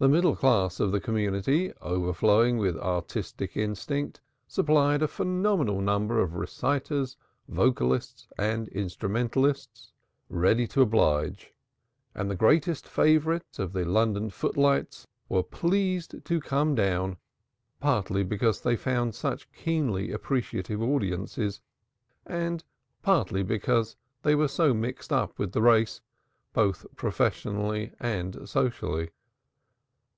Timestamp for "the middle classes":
0.00-0.78